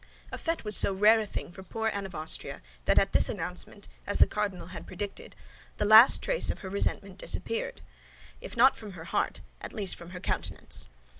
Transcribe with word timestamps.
A 0.31 0.37
fête 0.39 0.63
was 0.63 0.75
so 0.75 0.93
rare 0.95 1.19
a 1.19 1.27
thing 1.27 1.51
for 1.51 1.61
poor 1.61 1.87
Anne 1.89 2.07
of 2.07 2.15
Austria 2.15 2.63
that 2.85 2.97
at 2.97 3.11
this 3.11 3.29
announcement, 3.29 3.87
as 4.07 4.17
the 4.17 4.25
cardinal 4.25 4.69
had 4.73 4.87
predicted, 4.87 5.35
the 5.77 5.85
last 5.85 6.23
trace 6.23 6.49
of 6.49 6.57
her 6.65 6.71
resentment 6.71 7.19
disappeared, 7.19 7.81
if 8.41 8.57
not 8.57 8.75
from 8.75 8.93
her 8.93 9.03
heart, 9.05 9.41
at 9.61 9.73
least 9.73 9.95
from 9.95 10.09
her 10.09 10.19
countenance. 10.19 10.87